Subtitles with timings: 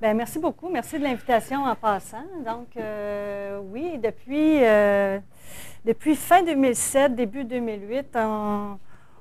[0.00, 0.68] Bien, merci beaucoup.
[0.68, 2.24] Merci de l'invitation en passant.
[2.44, 5.18] Donc, euh, oui, depuis, euh,
[5.84, 8.16] depuis fin 2007, début 2008,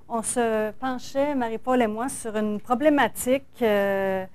[0.10, 4.26] on, se penchait, Marie-Paul et moi, sur une problématique euh,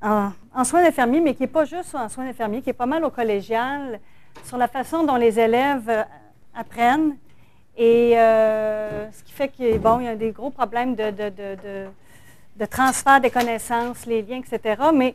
[0.00, 3.04] en, soins infirmiers, mais qui n'est pas juste en soins infirmiers, qui est pas mal
[3.04, 4.00] au collégial,
[4.44, 6.06] sur la façon dont les élèves
[6.54, 7.16] apprennent.
[7.76, 11.12] Et ce qui fait qu'il bon, y a des gros problèmes de
[12.66, 14.80] transfert des connaissances, les liens, etc.
[14.94, 15.14] Mais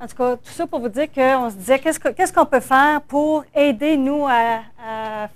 [0.00, 3.02] en tout cas, tout ça pour vous dire qu'on se disait qu'est-ce qu'on peut faire
[3.02, 5.28] pour aider nous à,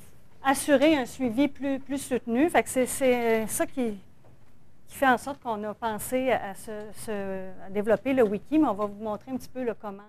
[0.45, 2.51] assurer un suivi plus, soutenu?
[2.65, 3.98] C'est ça qui,
[4.88, 6.52] fait en sorte qu'on a pensé à,
[7.70, 10.03] développer le wiki, mais on va vous montrer un petit peu le comment.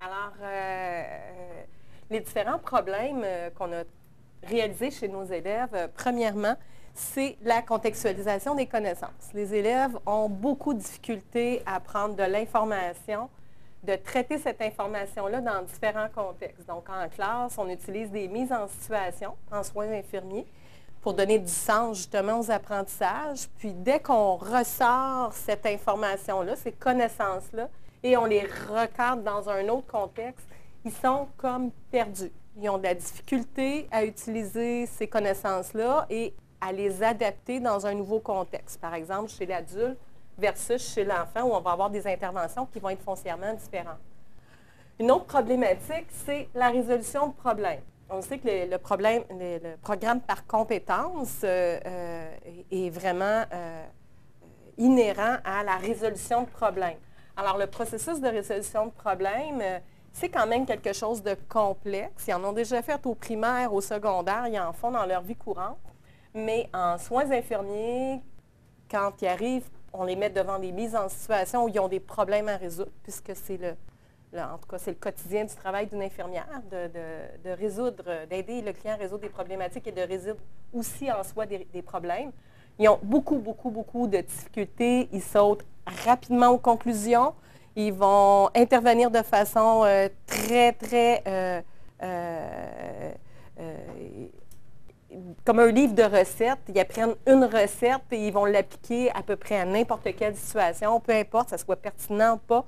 [0.00, 1.02] Alors, euh,
[2.10, 3.82] les différents problèmes euh, qu'on a
[4.44, 6.54] réalisés chez nos élèves, euh, premièrement,
[6.98, 9.32] c'est la contextualisation des connaissances.
[9.32, 13.30] Les élèves ont beaucoup de difficultés à prendre de l'information,
[13.84, 16.66] de traiter cette information-là dans différents contextes.
[16.66, 20.46] Donc, en classe, on utilise des mises en situation en soins infirmiers
[21.00, 23.48] pour donner du sens justement aux apprentissages.
[23.58, 27.68] Puis, dès qu'on ressort cette information-là, ces connaissances-là,
[28.02, 30.46] et on les recadre dans un autre contexte,
[30.84, 32.32] ils sont comme perdus.
[32.60, 37.94] Ils ont de la difficulté à utiliser ces connaissances-là et à les adapter dans un
[37.94, 38.80] nouveau contexte.
[38.80, 39.98] Par exemple, chez l'adulte
[40.38, 43.98] versus chez l'enfant, où on va avoir des interventions qui vont être foncièrement différentes.
[45.00, 47.80] Une autre problématique, c'est la résolution de problèmes.
[48.10, 52.30] On sait que le, problème, le, programme par compétence euh, euh,
[52.70, 53.84] est vraiment euh,
[54.78, 56.96] inhérent à la résolution de problèmes.
[57.36, 59.62] Alors, le processus de résolution de problèmes,
[60.12, 62.24] c'est quand même quelque chose de complexe.
[62.26, 65.36] Ils en ont déjà fait au primaire, au secondaire, ils en font dans leur vie
[65.36, 65.78] courante.
[66.34, 68.20] Mais en soins infirmiers,
[68.90, 72.00] quand ils arrivent, on les met devant des mises en situation où ils ont des
[72.00, 73.74] problèmes à résoudre, puisque c'est le,
[74.36, 78.94] en tout cas, c'est le quotidien du travail d'une infirmière, de, résoudre, d'aider le client
[78.94, 80.40] à résoudre des problématiques et de résoudre
[80.72, 82.32] aussi en soi des, problèmes.
[82.78, 85.08] Ils ont beaucoup, beaucoup, beaucoup de difficultés.
[85.12, 85.64] Ils sautent
[86.04, 87.34] rapidement aux conclusions.
[87.74, 91.60] Ils vont intervenir de façon euh, très, très euh,
[92.02, 93.12] euh,
[95.44, 96.58] comme un livre de recettes.
[96.68, 101.00] Ils apprennent une recette et ils vont l'appliquer à peu près à n'importe quelle situation,
[101.00, 102.64] peu importe, ça soit pertinent ou pas.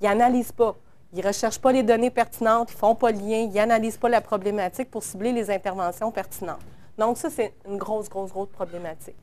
[0.00, 0.76] Ils n'analysent pas.
[1.12, 3.96] Ils ne recherchent pas les données pertinentes, ils ne font pas le lien, ils n'analysent
[3.96, 6.60] pas la problématique pour cibler les interventions pertinentes.
[6.98, 9.16] Donc, ça, c'est une grosse, grosse, grosse problématique.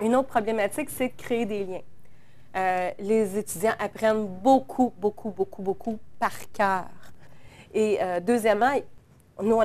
[0.00, 1.80] Une autre problématique, c'est de créer des liens.
[2.56, 6.86] Euh, les étudiants apprennent beaucoup, beaucoup, beaucoup, beaucoup par cœur.
[7.72, 8.72] Et euh, deuxièmement,
[9.42, 9.64] nous, on,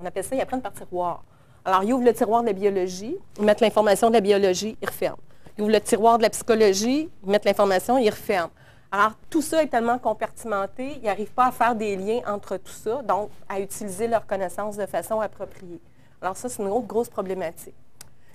[0.00, 1.24] on, appelle ça, ils apprennent par tiroir.
[1.64, 4.88] Alors, ils ouvrent le tiroir de la biologie, ils mettent l'information de la biologie, ils
[4.88, 5.18] referment.
[5.56, 8.50] Ils ouvrent le tiroir de la psychologie, ils mettent l'information, ils referment.
[8.92, 12.72] Alors, tout ça est tellement compartimenté, ils n'arrivent pas à faire des liens entre tout
[12.72, 15.80] ça, donc à utiliser leurs connaissances de façon appropriée.
[16.20, 17.74] Alors, ça, c'est une autre grosse problématique.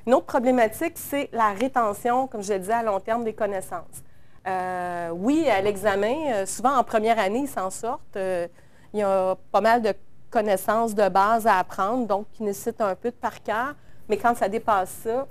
[0.08, 4.04] Une autre problématique, c'est la rétention, comme je le disais, à long terme des connaissances.
[4.48, 8.16] Euh, oui, à l'examen, euh, souvent en première année, ils s'en sortent.
[8.16, 8.48] Euh,
[8.94, 9.94] il y a pas mal de
[10.36, 13.74] connaissances de base à apprendre, donc qui nécessitent un peu de par cœur,
[14.10, 15.26] mais quand ça dépasse ça,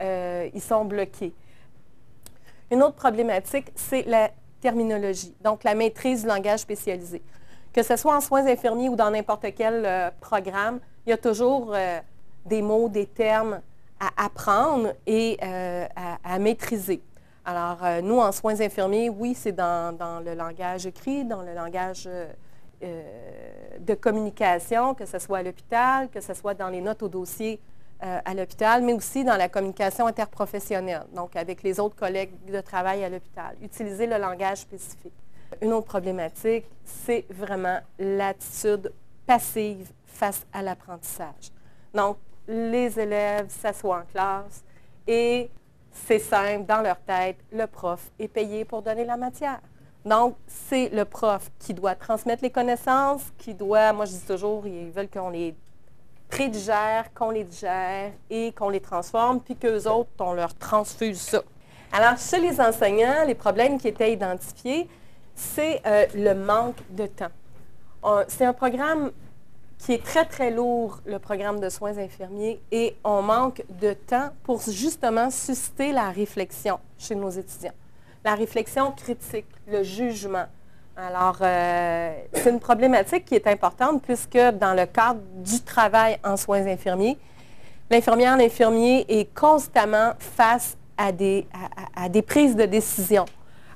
[0.00, 1.34] euh, ils sont bloqués.
[2.70, 4.30] Une autre problématique, c'est la
[4.62, 7.20] terminologie, donc la maîtrise du langage spécialisé.
[7.74, 11.18] Que ce soit en soins infirmiers ou dans n'importe quel euh, programme, il y a
[11.18, 12.00] toujours euh,
[12.46, 13.60] des mots, des termes
[14.00, 17.02] à apprendre et à, maîtriser.
[17.44, 22.08] Alors, nous, en soins infirmiers, oui, c'est dans, le langage écrit, dans le langage
[22.82, 27.60] de communication, que ce soit à l'hôpital, que ce soit dans les notes au dossier
[28.04, 32.60] euh, à l'hôpital, mais aussi dans la communication interprofessionnelle, donc avec les autres collègues de
[32.60, 33.54] travail à l'hôpital.
[33.62, 35.12] Utiliser le langage spécifique.
[35.60, 38.92] Une autre problématique, c'est vraiment l'attitude
[39.24, 41.52] passive face à l'apprentissage.
[41.94, 42.16] Donc,
[42.48, 44.64] les élèves s'assoient en classe
[45.06, 45.48] et
[45.92, 49.60] c'est simple, dans leur tête, le prof est payé pour donner la matière.
[50.04, 54.66] Donc, c'est le prof qui doit transmettre les connaissances, qui doit, moi je dis toujours,
[54.66, 55.54] ils veulent qu'on les
[56.28, 61.42] prédigère, qu'on les digère et qu'on les transforme, puis qu'eux autres, on leur transfuse ça.
[61.92, 64.88] Alors, chez les enseignants, les problèmes qui étaient identifiés,
[65.36, 67.30] c'est euh, le manque de temps.
[68.26, 69.12] C'est un programme
[69.78, 74.30] qui est très, très lourd, le programme de soins infirmiers, et on manque de temps
[74.42, 77.74] pour justement susciter la réflexion chez nos étudiants
[78.24, 80.46] la réflexion critique, le jugement.
[80.96, 86.36] Alors, euh, c'est une problématique qui est importante puisque dans le cadre du travail en
[86.36, 87.18] soins infirmiers,
[87.90, 91.46] l'infirmière, l'infirmier est constamment face à des,
[92.26, 93.24] prises de décision.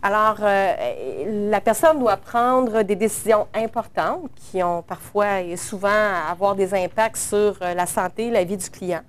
[0.02, 6.31] Alors, euh, la personne doit prendre des décisions importantes qui ont parfois et souvent à
[6.31, 9.00] avoir des impacts sur euh, la santé la vie du client.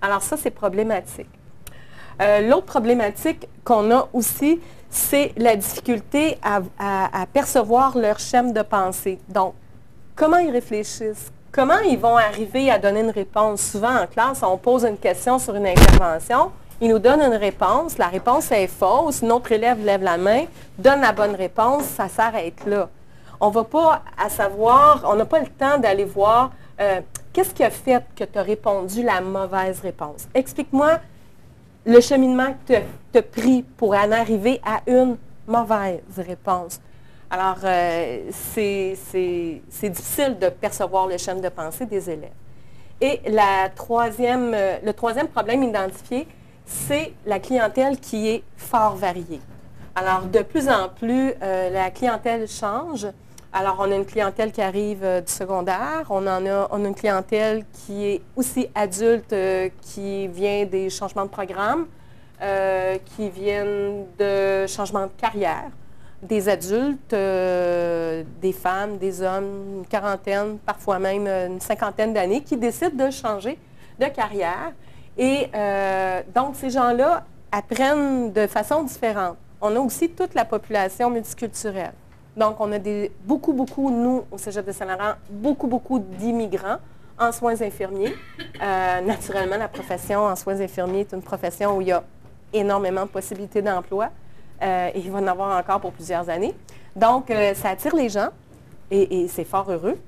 [0.00, 1.28] Alors ça, c'est problématique.
[2.20, 6.60] Euh, l'autre problématique qu'on a aussi, c'est la difficulté à,
[7.32, 9.18] percevoir leur schéma de pensée.
[9.28, 9.54] Donc,
[10.14, 13.62] comment ils réfléchissent, comment ils vont arriver à donner une réponse?
[13.62, 16.50] Souvent en classe, on pose une question sur une intervention,
[16.80, 20.44] ils nous donnent une réponse, la réponse est fausse, notre élève lève la main,
[20.78, 22.88] donne la bonne réponse, ça s'arrête là.
[23.40, 26.50] On ne va pas à savoir, on n'a pas le temps d'aller voir
[26.80, 27.00] euh,
[27.32, 30.26] qu'est-ce qui a fait que tu as répondu la mauvaise réponse?
[30.34, 30.98] Explique-moi
[31.84, 32.74] le cheminement que
[33.12, 35.16] tu as pris pour en arriver à une
[35.46, 36.80] mauvaise réponse.
[37.30, 38.96] Alors, euh, c'est
[39.82, 42.32] difficile de percevoir le schéma de pensée des élèves.
[43.00, 46.26] Et la troisième, euh, le troisième problème identifié,
[46.66, 49.40] c'est la clientèle qui est fort variée.
[49.94, 53.06] Alors, de plus en plus, euh, la clientèle change.
[53.52, 56.40] Alors, on a une clientèle qui arrive du secondaire, on a,
[56.78, 59.34] une clientèle qui est aussi adulte,
[59.82, 61.86] qui vient des changements de programme,
[63.16, 65.70] qui viennent de changements de carrière
[66.22, 72.56] des adultes, euh, des femmes, des hommes, une quarantaine, parfois même une cinquantaine d'années, qui
[72.56, 73.58] décident de changer
[73.98, 74.72] de carrière.
[75.16, 79.36] Et euh, donc, ces gens-là apprennent de façon différente.
[79.60, 81.92] On a aussi toute la population multiculturelle.
[82.36, 82.78] Donc, on a
[83.24, 86.78] beaucoup, beaucoup, nous, au Cégep de Saint-Laurent, beaucoup, beaucoup d'immigrants
[87.18, 88.14] en soins infirmiers.
[88.62, 92.02] Euh, naturellement, la profession en soins infirmiers est une profession où il y a
[92.52, 94.10] énormément de possibilités d'emploi.
[94.62, 96.54] Euh, et il va en avoir encore pour plusieurs années.
[96.94, 98.28] Donc, euh, ça attire les gens
[98.90, 99.98] et, c'est fort heureux.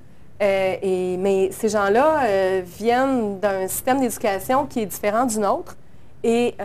[0.41, 5.77] Mais ces gens-là viennent d'un système d'éducation qui est différent du nôtre
[6.25, 6.57] et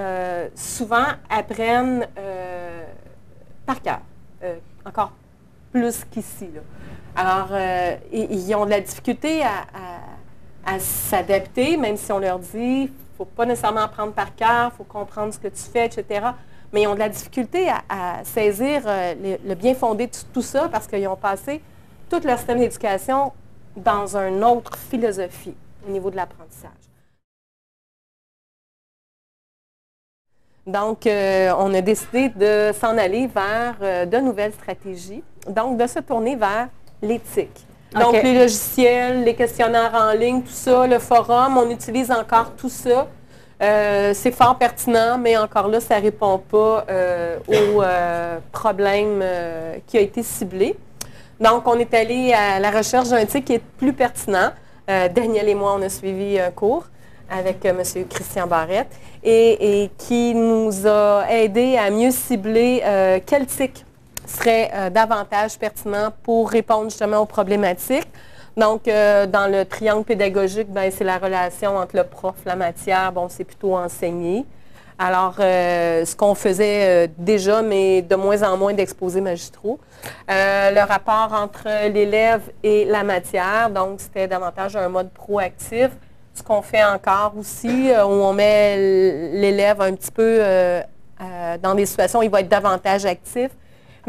[0.56, 2.08] souvent apprennent
[3.68, 4.00] par cœur,
[4.84, 5.12] encore
[5.80, 6.50] plus qu'ici.
[7.16, 7.50] Alors,
[8.12, 13.82] ils ont de la difficulté à, s'adapter, même si on leur dit, faut pas nécessairement
[13.82, 16.22] apprendre par cœur, il faut comprendre ce que tu fais, etc
[16.74, 20.68] mais ils ont de la difficulté à, saisir euh, le, bien fondé de tout ça
[20.70, 21.62] parce qu'ils ont passé
[22.10, 23.32] tout leur système d'éducation
[23.76, 25.56] dans une autre philosophie
[25.88, 26.87] au niveau de l'apprentissage.
[30.68, 35.88] Donc, euh, on a décidé de s'en aller vers euh, de nouvelles stratégies, donc de
[35.88, 36.68] se tourner vers
[37.02, 37.66] l'éthique.
[37.98, 42.70] Donc, les logiciels, les questionnaires en ligne, tout ça, le forum, on utilise encore tout
[42.70, 43.08] ça
[43.60, 46.86] euh, c'est fort pertinent, mais encore là, ça ne répond pas
[47.48, 47.82] au
[48.52, 49.24] problème
[49.88, 50.78] qui a été ciblé.
[51.40, 54.52] Donc, on est allé à la recherche d'un titre qui est plus pertinent.
[54.88, 56.86] Daniel et moi, on a suivi un cours
[57.32, 57.82] avec M.
[58.08, 58.96] Christian Barrette
[59.30, 62.82] et, qui nous a aidé à mieux cibler
[63.26, 63.86] quel tic
[64.26, 68.08] serait davantage pertinent pour répondre justement aux problématiques.
[68.58, 73.12] Donc, euh, dans le triangle pédagogique, ben, c'est la relation entre le prof, la matière,
[73.12, 74.46] bon, c'est plutôt enseigné.
[74.98, 79.80] Alors, euh, ce qu'on faisait euh, déjà, mais de moins en moins d'exposés magistraux.
[80.28, 85.92] le rapport entre l'élève et la matière, donc c'était davantage un mode proactif.
[86.38, 88.78] Ce qu'on fait encore aussi, où on met
[89.34, 90.40] l'élève un petit peu
[91.64, 93.50] dans des situations où il va être davantage actif.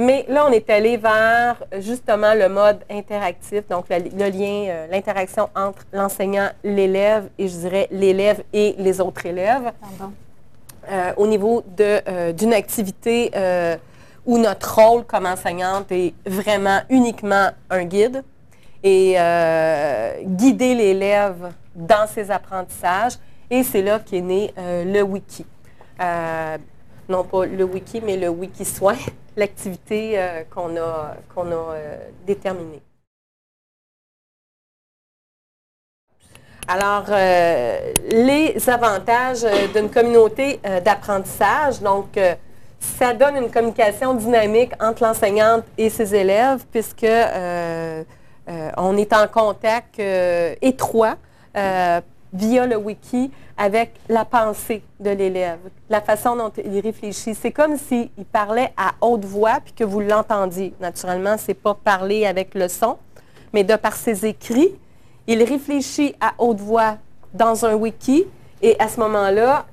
[0.00, 5.48] Mais là, on est allé vers justement le mode interactif, donc le, lien, euh, l'interaction
[5.56, 9.72] entre l'enseignant, l'élève et je dirais l'élève et les autres élèves.
[10.88, 13.32] Euh, au niveau euh, d'une activité
[14.24, 18.22] où notre rôle comme enseignante est vraiment uniquement un guide
[18.84, 19.16] et
[20.22, 23.14] guider l'élève dans ses apprentissages.
[23.50, 25.46] Et c'est là qu'est né le wiki
[27.08, 28.96] non pas le wiki, mais le wiki soin,
[29.36, 32.82] l'activité euh, qu'on a, a euh, déterminée.
[36.70, 42.20] Alors, euh, les avantages d'une communauté d'apprentissage, donc,
[42.78, 49.98] ça donne une communication dynamique entre l'enseignante et ses élèves, puisque on est en contact
[50.60, 51.16] étroit
[52.32, 57.34] via le wiki avec la pensée de l'élève, la façon dont il réfléchit.
[57.34, 60.74] C'est comme s'il parlait à haute voix puis que vous l'entendiez.
[60.80, 62.98] Naturellement, ce n'est pas parler avec le son,
[63.52, 64.74] mais de par ses écrits,
[65.26, 66.98] il réfléchit à haute voix
[67.34, 68.26] dans un wiki
[68.62, 69.66] et à ce moment-là,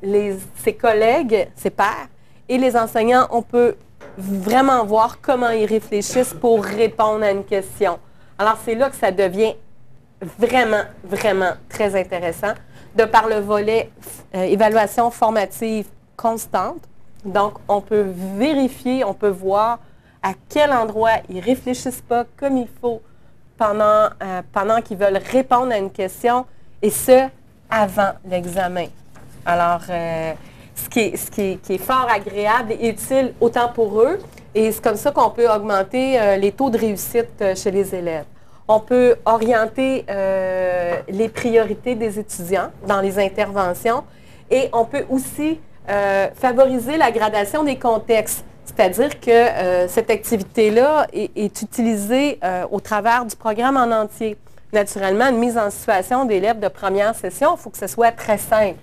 [0.64, 2.08] ses collègues, ses pairs
[2.48, 3.76] et les enseignants, on peut
[4.18, 8.00] vraiment voir comment ils réfléchissent pour répondre à une question.
[8.38, 9.56] Alors, c'est là que ça devient
[10.22, 12.54] vraiment, vraiment très intéressant
[12.96, 13.90] de par le volet
[14.34, 16.82] euh, évaluation formative constante
[17.26, 18.06] Donc, on peut
[18.38, 19.80] vérifier, on peut voir
[20.24, 23.02] à quel endroit ils ne réfléchissent pas comme il faut
[23.58, 26.46] pendant, euh, pendant qu'ils veulent répondre à une question,
[26.82, 27.28] et ce,
[27.70, 28.88] avant l'examen.
[29.46, 30.34] Alors, euh,
[30.76, 34.20] ce, qui est, ce qui, est, fort agréable et utile autant pour eux,
[34.54, 38.26] et c'est comme ça qu'on peut augmenter les taux de réussite chez les élèves.
[38.68, 40.06] On peut orienter
[41.08, 44.04] les priorités des étudiants dans les interventions
[44.50, 45.60] et on peut aussi
[46.36, 48.44] favoriser la gradation des contextes.
[48.66, 54.38] C'est-à-dire que euh, cette activité-là est, utilisée euh, au travers du programme en entier.
[54.74, 58.38] Naturellement, une mise en situation d'élèves de première session, il faut que ce soit très
[58.38, 58.80] simple.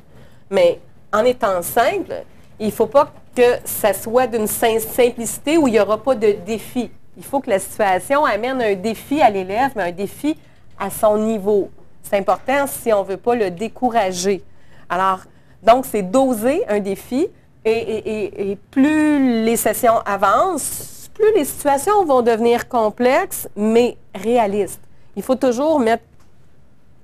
[0.51, 0.79] Mais
[1.13, 2.15] en étant simple,
[2.59, 6.33] il ne faut pas que ça soit d'une simplicité où il n'y aura pas de
[6.47, 6.91] défi.
[7.17, 10.37] Il faut que la situation amène un défi à l'élève, mais un défi
[10.79, 11.71] à son niveau.
[12.03, 14.43] C'est important si on ne veut pas le décourager.
[14.89, 15.21] Alors,
[15.63, 17.29] donc, c'est doser un défi,
[17.65, 24.81] et, plus les sessions avancent, plus les situations vont devenir complexes, mais réalistes.
[25.15, 26.03] Il faut toujours mettre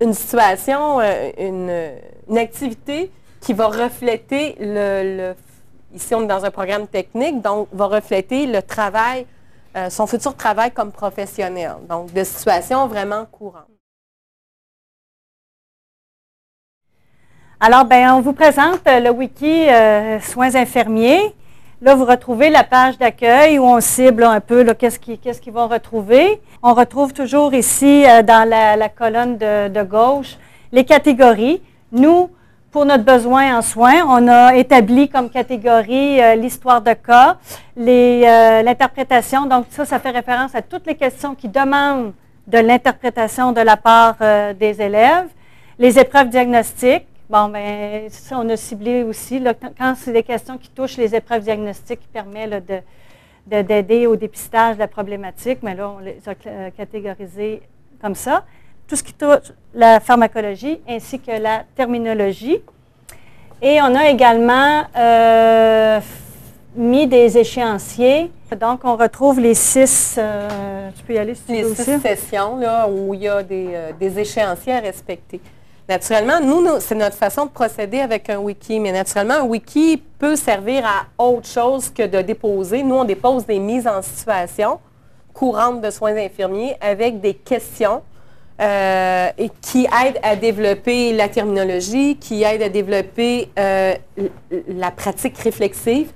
[0.00, 3.10] une situation, euh, une, activité
[3.40, 5.34] qui va refléter le,
[5.94, 9.26] Ici, on est dans un programme technique, donc va refléter le travail,
[9.78, 11.72] euh, son futur travail comme professionnel.
[11.88, 13.64] Donc, de situations vraiment courantes.
[17.60, 21.34] Alors, ben, on vous présente euh, le wiki euh, soins infirmiers.
[21.80, 26.40] Là, vous retrouvez la page d'accueil où on cible un peu qu'est-ce qu'ils vont retrouver.
[26.62, 30.36] On retrouve toujours ici, dans la, colonne de, gauche,
[30.72, 31.62] les catégories.
[31.92, 32.30] Nous,
[32.70, 37.36] pour notre besoin en soins, on a établi comme catégorie l'histoire de cas,
[37.76, 39.46] l'interprétation.
[39.46, 42.12] Donc, ça, ça fait référence à toutes les questions qui demandent
[42.46, 44.16] de l'interprétation de la part
[44.58, 45.28] des élèves.
[45.78, 49.44] Les épreuves diagnostiques, Bon, bien, ça, on a ciblé aussi,
[49.76, 52.64] quand c'est des questions qui touchent les épreuves diagnostiques, qui permettent
[53.46, 57.60] d'aider au dépistage de la problématique, mais là, on les a euh, catégorisés
[58.00, 58.46] comme ça.
[58.88, 62.60] Tout ce qui touche la pharmacologie ainsi que la terminologie.
[63.60, 66.00] Et on a également euh,
[66.74, 68.30] mis des échéanciers.
[68.58, 72.56] Donc, on retrouve les six, euh, tu peux y aller si tu les six sessions
[72.56, 75.40] là, où il y a des échéanciers à respecter.
[75.88, 80.36] Naturellement, nous, c'est notre façon de procéder avec un wiki, mais naturellement, un wiki peut
[80.36, 82.82] servir à autre chose que de déposer.
[82.82, 84.80] Nous, on dépose des mises en situation
[85.32, 88.02] courantes de soins infirmiers avec des questions
[88.60, 93.94] euh, et qui aident à développer la terminologie, qui aident à développer euh,
[94.66, 96.10] la pratique réflexive,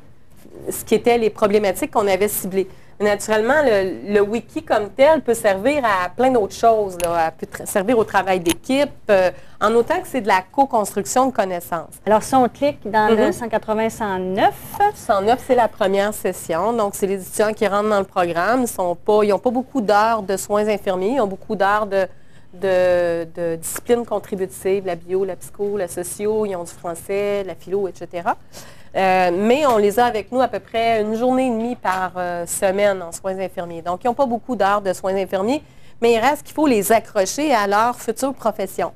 [0.68, 2.68] ce qui étaient les problématiques qu'on avait ciblées.
[3.00, 6.96] Naturellement, le, wiki comme tel peut servir à plein d'autres choses.
[7.02, 9.30] Là, peut servir au travail d'équipe, euh,
[9.60, 11.94] en autant que c'est de la co-construction de connaissances.
[12.06, 14.50] Alors, si on clique dans le 180-109.
[14.94, 16.72] 109, c'est la première session.
[16.72, 18.64] Donc, c'est les étudiants qui rentrent dans le programme.
[18.66, 21.14] Ils n'ont pas, beaucoup d'heures de soins infirmiers.
[21.16, 22.06] Ils ont beaucoup d'heures de,
[22.52, 26.46] de, disciplines contributives, la bio, la psycho, la socio.
[26.46, 28.30] Ils ont du français, la philo, etc.
[28.94, 32.12] Euh, mais on les a avec nous à peu près une journée et demie par
[32.16, 33.82] euh, semaine en soins infirmiers.
[33.82, 35.62] Donc, ils n'ont pas beaucoup d'heures de soins infirmiers,
[36.00, 38.92] mais il reste qu'il faut les accrocher à leur future profession.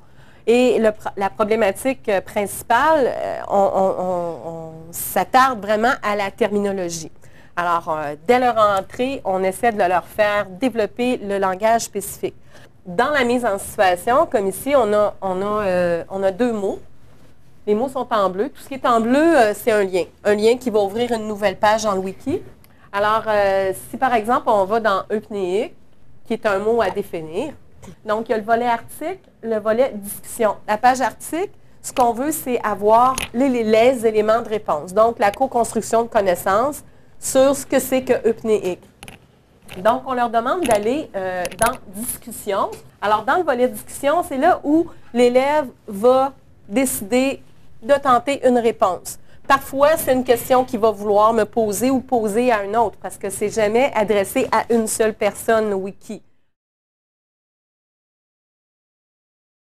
[0.46, 0.78] Et
[1.16, 3.10] la problématique euh, principale,
[3.48, 7.10] on, s'attarde vraiment à la terminologie.
[7.56, 12.34] Alors, dès leur entrée, on essaie de leur faire développer le langage spécifique.
[12.86, 16.78] Dans la mise en situation, comme ici, on a, on a, on a deux mots
[17.66, 18.48] les mots sont en bleu.
[18.48, 20.04] Tout ce qui est en bleu, euh, c'est un lien.
[20.24, 22.40] Un lien qui va ouvrir une nouvelle page dans le wiki.
[22.92, 25.74] Alors, euh, si par exemple, on va dans eupnéique,
[26.26, 27.52] qui est un mot à définir,
[28.04, 30.56] donc il y a le volet article, le volet discussion.
[30.66, 31.50] La page article,
[31.82, 34.92] ce qu'on veut, c'est avoir les, les, éléments de réponse.
[34.92, 36.82] Donc, la co-construction de connaissances
[37.18, 38.82] sur ce que c'est que eupnéique.
[39.78, 42.70] Donc, on leur demande d'aller euh, dans discussion.
[43.00, 46.32] Alors, dans le volet discussion, c'est là où l'élève va
[46.68, 47.42] décider
[47.82, 49.18] de tenter une réponse.
[49.46, 53.16] Parfois, c'est une question qu'il va vouloir me poser ou poser à un autre parce
[53.16, 56.20] que c'est jamais adressé à une seule personne, wiki.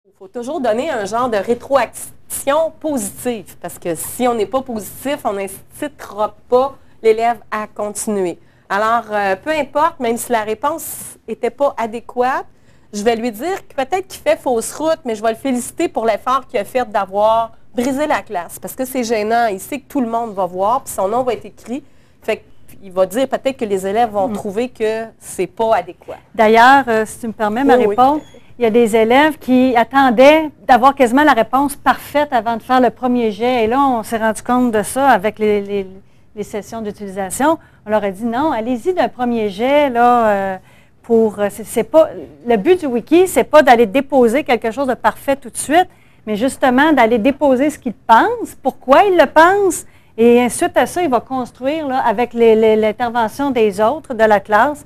[0.05, 4.61] Il faut toujours donner un genre de rétroaction positive parce que si on n'est pas
[4.61, 8.39] positif, on n'incitera pas l'élève à continuer.
[8.69, 12.45] Alors, euh, peu importe, même si la réponse n'était pas adéquate,
[12.93, 15.87] je vais lui dire que peut-être qu'il fait fausse route, mais je vais le féliciter
[15.87, 19.47] pour l'effort qu'il a fait d'avoir briser la classe parce que c'est gênant.
[19.47, 21.83] Il sait que tout le monde va voir, puis son nom va être écrit.
[22.21, 22.43] Fait
[22.81, 24.33] il va dire peut-être que les élèves vont mm.
[24.33, 26.17] trouver que c'est pas adéquat.
[26.33, 28.21] D'ailleurs, euh, si tu me permets ma réponse,
[28.57, 32.79] il y a des élèves qui attendaient d'avoir quasiment la réponse parfaite avant de faire
[32.79, 33.63] le premier jet.
[33.63, 35.87] Et là, on s'est rendu compte de ça avec les, les
[36.43, 40.57] sessions d'utilisation, on leur a dit non, allez-y d'un premier jet, là, euh,
[41.03, 41.39] pour.
[41.39, 42.09] euh, c'est- pas,
[42.47, 45.87] le but du wiki, c'est pas d'aller déposer quelque chose de parfait tout de suite,
[46.25, 49.85] mais justement d'aller déposer ce qu'il pense, pourquoi il le pense,
[50.17, 54.85] et ensuite à ça, il va construire, là, avec l'intervention des autres de la classe,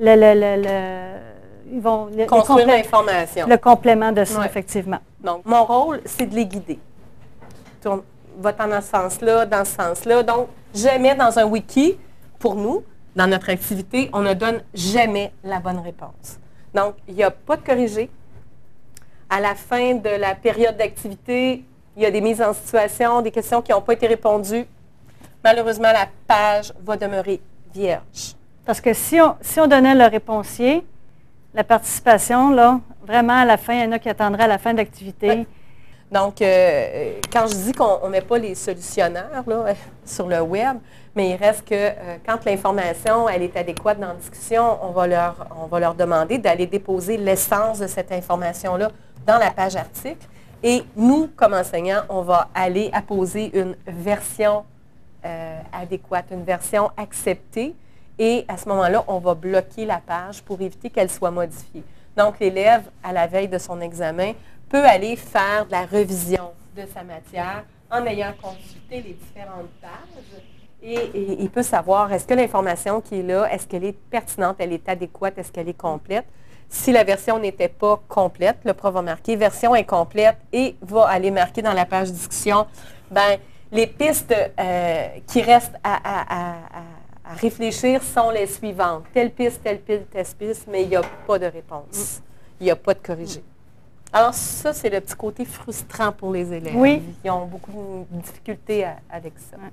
[0.00, 3.46] le, le- le- le- ils vont, Construire l'information.
[3.48, 4.46] le complément de ça, Ouais.
[4.46, 4.98] effectivement.
[5.22, 6.78] Donc, mon rôle, c'est de les guider.
[7.82, 8.02] Tourne-
[8.38, 10.22] Va-t'en dans ce sens-là, dans ce sens-là.
[10.22, 11.96] Donc, jamais dans un wiki,
[12.38, 12.82] pour nous,
[13.14, 16.38] dans notre activité, on ne donne jamais la bonne réponse.
[16.74, 18.10] Donc, il n'y a pas de corrigé.
[19.28, 21.64] À la fin de la période d'activité,
[21.96, 24.66] il y a des mises en situation, des questions qui n'ont pas été répondues.
[25.44, 27.40] Malheureusement, la page va demeurer
[27.74, 28.34] vierge.
[28.64, 30.84] Parce que si on, si on donnait le réponcier,
[31.54, 34.58] la participation, là, vraiment à la fin, il y en a qui attendraient à la
[34.58, 35.28] fin de l'activité.
[35.28, 35.46] Ouais.
[36.12, 40.76] Donc, euh, quand je dis qu'on ne met pas les solutionnaires là, sur le web,
[41.16, 45.06] mais il reste que euh, quand l'information elle est adéquate dans la discussion, on va
[45.06, 48.90] leur, on va leur demander d'aller déposer l'essence de cette information-là
[49.26, 50.26] dans la page article.
[50.62, 54.64] Et nous, comme enseignants, on va aller apposer une version
[55.24, 57.74] euh, adéquate, une version acceptée.
[58.18, 61.82] Et à ce moment-là, on va bloquer la page pour éviter qu'elle soit modifiée.
[62.16, 64.34] Donc, l'élève, à la veille de son examen,
[64.72, 70.40] peut aller faire de la revision de sa matière en ayant consulté les différentes pages.
[70.82, 74.72] Et, il peut savoir, est-ce que l'information qui est là, est-ce qu'elle est pertinente, elle
[74.72, 76.24] est adéquate, est-ce qu'elle est complète?
[76.70, 81.30] Si la version n'était pas complète, le prof va marquer version incomplète et va aller
[81.30, 82.66] marquer dans la page discussion,
[83.10, 83.36] ben,
[83.70, 86.00] les pistes euh, qui restent à-
[87.30, 89.04] à réfléchir sont les suivantes.
[89.12, 92.22] Telle piste, telle piste, telle piste, mais il n'y a pas de réponse.
[92.60, 93.42] Il n'y a pas de corrigé.
[94.12, 96.76] Alors ça, c'est le petit côté frustrant pour les élèves.
[96.76, 97.02] Oui.
[97.24, 99.56] Ils ont beaucoup de difficultés à- avec ça.
[99.56, 99.72] Ouais.